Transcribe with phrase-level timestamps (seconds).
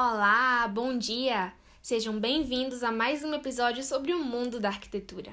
[0.00, 1.52] Olá, bom dia!
[1.82, 5.32] Sejam bem-vindos a mais um episódio sobre o mundo da arquitetura.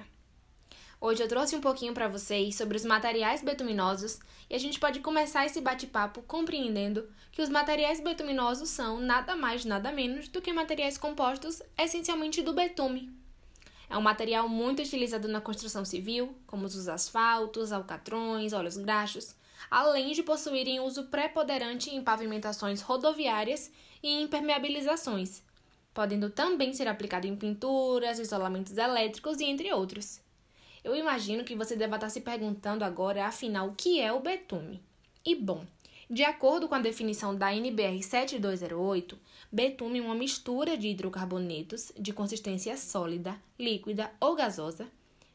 [1.00, 4.18] Hoje eu trouxe um pouquinho para vocês sobre os materiais betuminosos
[4.50, 9.66] e a gente pode começar esse bate-papo compreendendo que os materiais betuminosos são nada mais
[9.66, 13.14] nada menos do que materiais compostos essencialmente do betume.
[13.88, 19.36] É um material muito utilizado na construção civil, como os asfaltos, alcatrões, óleos graxos,
[19.70, 25.42] além de possuírem uso preponderante em pavimentações rodoviárias e impermeabilizações,
[25.94, 30.20] podendo também ser aplicado em pinturas, isolamentos elétricos e entre outros.
[30.84, 34.82] Eu imagino que você deva estar se perguntando agora, afinal, o que é o betume?
[35.26, 35.66] E bom,
[36.08, 39.18] de acordo com a definição da NBR 7208,
[39.52, 44.88] betume é uma mistura de hidrocarbonetos de consistência sólida, líquida ou gasosa,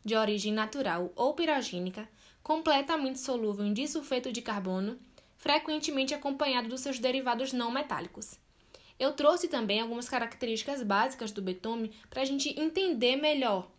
[0.04, 2.08] de origem natural ou pirogênica,
[2.50, 4.98] completamente solúvel em disulfeto de carbono,
[5.36, 8.40] frequentemente acompanhado dos seus derivados não metálicos.
[8.98, 13.70] Eu trouxe também algumas características básicas do betume para a gente entender melhor.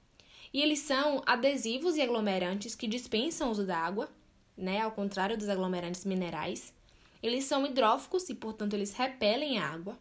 [0.53, 4.09] E eles são adesivos e aglomerantes que dispensam o uso da água,
[4.55, 6.73] né, ao contrário dos aglomerantes minerais.
[7.21, 9.99] Eles são hidróficos e, portanto, eles repelem a água.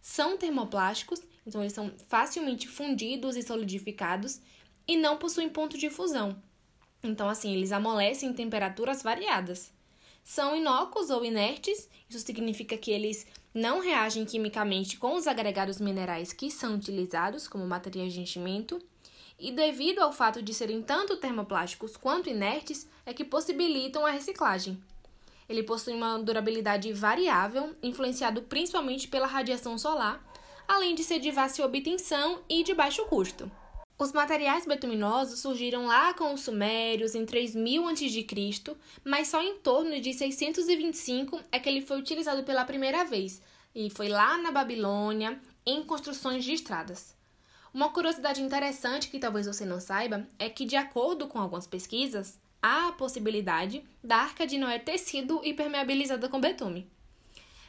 [0.00, 4.40] São termoplásticos, então eles são facilmente fundidos e solidificados
[4.86, 6.40] e não possuem ponto de fusão.
[7.02, 9.72] Então, assim, eles amolecem em temperaturas variadas.
[10.22, 16.32] São inócuos ou inertes, isso significa que eles não reagem quimicamente com os agregados minerais
[16.32, 18.80] que são utilizados como materiais de enchimento,
[19.38, 24.80] e devido ao fato de serem tanto termoplásticos quanto inertes, é que possibilitam a reciclagem.
[25.48, 30.24] Ele possui uma durabilidade variável, influenciado principalmente pela radiação solar,
[30.68, 33.50] além de ser de fácil obtenção e de baixo custo.
[34.02, 40.00] Os materiais betuminosos surgiram lá com os sumérios em 3000 a.C., mas só em torno
[40.00, 43.40] de 625 é que ele foi utilizado pela primeira vez,
[43.72, 47.14] e foi lá na Babilônia, em construções de estradas.
[47.72, 52.40] Uma curiosidade interessante que talvez você não saiba é que, de acordo com algumas pesquisas,
[52.60, 56.90] há a possibilidade da Arca de Noé ter sido impermeabilizada com betume.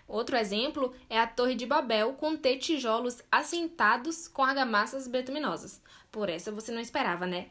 [0.08, 5.82] Outro exemplo é a Torre de Babel com T tijolos assentados com argamassas betuminosas.
[6.12, 7.48] Por essa você não esperava, né?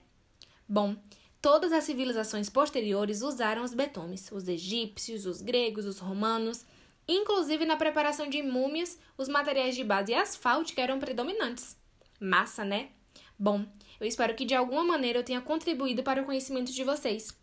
[0.68, 0.96] Bom,
[1.40, 6.64] todas as civilizações posteriores usaram os betumes, os egípcios, os gregos, os romanos,
[7.08, 11.76] inclusive na preparação de múmias, os materiais de base asfáltica eram predominantes.
[12.20, 12.90] Massa, né?
[13.38, 13.66] Bom,
[13.98, 17.36] eu espero que de alguma maneira eu tenha contribuído para o conhecimento de vocês.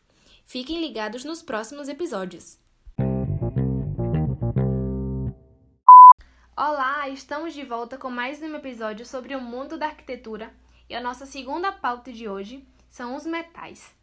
[0.46, 2.58] Fiquem ligados nos próximos episódios.
[6.62, 10.54] Olá, estamos de volta com mais um episódio sobre o mundo da arquitetura
[10.90, 13.96] e a nossa segunda pauta de hoje são os metais.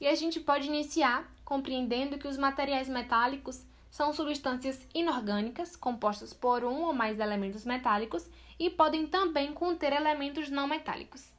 [0.00, 6.62] E a gente pode iniciar compreendendo que os materiais metálicos são substâncias inorgânicas compostas por
[6.62, 8.30] um ou mais elementos metálicos
[8.60, 11.32] e podem também conter elementos não metálicos.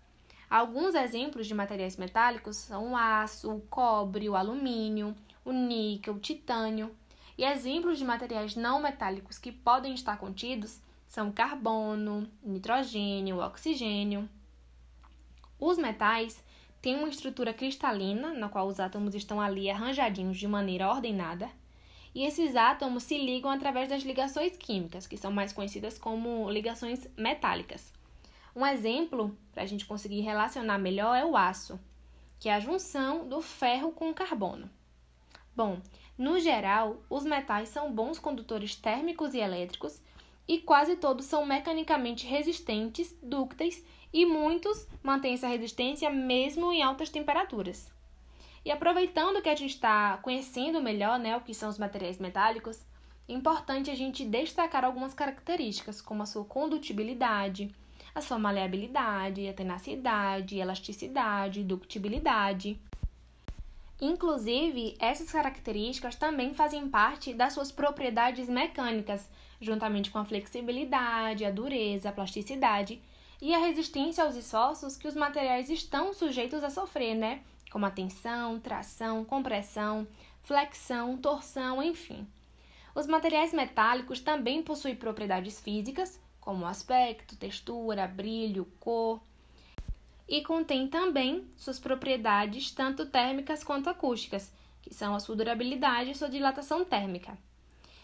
[0.49, 5.15] Alguns exemplos de materiais metálicos são o aço, o cobre, o alumínio,
[5.45, 6.93] o níquel, o titânio,
[7.37, 14.29] e exemplos de materiais não metálicos que podem estar contidos são carbono, nitrogênio, oxigênio.
[15.59, 16.43] Os metais
[16.81, 21.49] têm uma estrutura cristalina, na qual os átomos estão ali arranjadinhos de maneira ordenada,
[22.13, 27.07] e esses átomos se ligam através das ligações químicas, que são mais conhecidas como ligações
[27.17, 27.93] metálicas.
[28.55, 31.77] Um exemplo para a gente conseguir relacionar melhor é o aço,
[32.39, 34.69] que é a junção do ferro com o carbono.
[35.53, 35.81] Bom,
[36.17, 40.01] no geral, os metais são bons condutores térmicos e elétricos
[40.47, 43.83] e quase todos são mecanicamente resistentes, dúcteis
[44.13, 47.91] e muitos mantêm essa resistência mesmo em altas temperaturas.
[48.63, 52.83] E aproveitando que a gente está conhecendo melhor né, o que são os materiais metálicos,
[53.27, 57.69] é importante a gente destacar algumas características, como a sua condutibilidade,
[58.13, 62.79] a sua maleabilidade, a tenacidade, elasticidade, ductibilidade.
[64.05, 69.27] Inclusive, essas características também fazem parte das suas propriedades mecânicas,
[69.59, 73.01] juntamente com a flexibilidade, a dureza, a plasticidade
[73.41, 77.41] e a resistência aos esforços que os materiais estão sujeitos a sofrer, né?
[77.71, 80.07] Como a tensão, tração, compressão,
[80.43, 82.27] flexão, torção, enfim.
[82.93, 89.19] Os materiais metálicos também possuem propriedades físicas, como aspecto, textura, brilho, cor,
[90.27, 94.51] e contém também suas propriedades tanto térmicas quanto acústicas,
[94.81, 97.37] que são a sua durabilidade e sua dilatação térmica.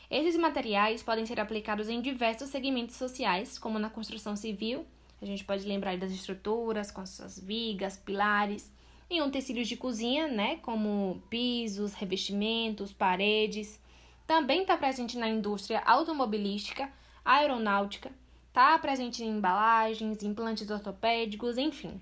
[0.10, 4.86] Esses materiais podem ser aplicados em diversos segmentos sociais, como na construção civil,
[5.22, 8.72] a gente pode lembrar das estruturas com as suas vigas, pilares,
[9.10, 13.80] em utensílios de cozinha, né, como pisos, revestimentos, paredes.
[14.26, 16.92] Também está presente na indústria automobilística,
[17.24, 18.12] aeronáutica,
[18.52, 22.02] Está presente em embalagens, implantes ortopédicos, enfim.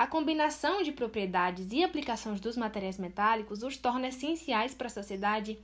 [0.00, 5.58] A combinação de propriedades e aplicações dos materiais metálicos os torna essenciais para a sociedade,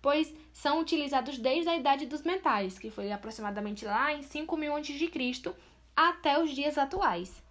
[0.00, 5.54] pois são utilizados desde a idade dos metais, que foi aproximadamente lá em 5000 a.C.,
[5.94, 7.42] até os dias atuais.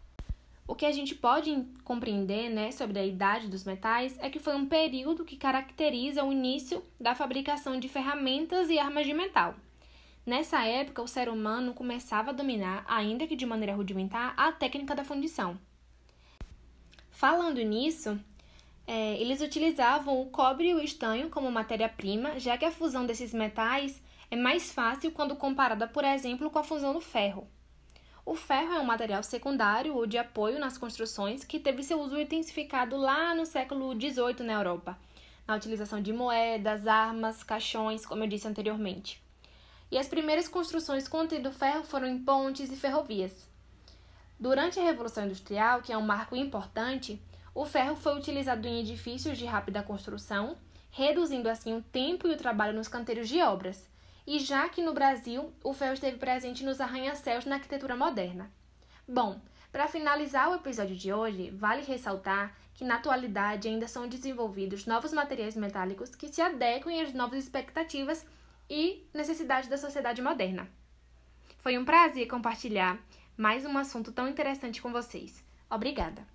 [0.67, 4.55] O que a gente pode compreender né, sobre a idade dos metais é que foi
[4.55, 9.53] um período que caracteriza o início da fabricação de ferramentas e armas de metal.
[10.25, 14.95] Nessa época, o ser humano começava a dominar, ainda que de maneira rudimentar, a técnica
[14.95, 15.55] da fundição.
[17.21, 18.19] Falando nisso,
[18.87, 23.31] é, eles utilizavam o cobre e o estanho como matéria-prima, já que a fusão desses
[23.31, 24.01] metais
[24.31, 27.47] é mais fácil quando comparada, por exemplo, com a fusão do ferro.
[28.25, 32.19] O ferro é um material secundário ou de apoio nas construções que teve seu uso
[32.19, 34.97] intensificado lá no século XVIII na Europa,
[35.47, 39.21] na utilização de moedas, armas, caixões, como eu disse anteriormente.
[39.91, 43.50] E as primeiras construções contendo ferro foram em pontes e ferrovias.
[44.41, 47.21] Durante a Revolução Industrial, que é um marco importante,
[47.53, 50.57] o ferro foi utilizado em edifícios de rápida construção,
[50.89, 53.87] reduzindo assim o tempo e o trabalho nos canteiros de obras,
[54.25, 58.51] e já que no Brasil o ferro esteve presente nos arranha-céus na arquitetura moderna.
[59.07, 59.39] Bom,
[59.71, 65.13] para finalizar o episódio de hoje, vale ressaltar que na atualidade ainda são desenvolvidos novos
[65.13, 68.25] materiais metálicos que se adequem às novas expectativas
[68.67, 70.67] e necessidades da sociedade moderna.
[71.59, 72.99] Foi um prazer compartilhar
[73.37, 75.43] mais um assunto tão interessante com vocês.
[75.69, 76.25] Obrigada!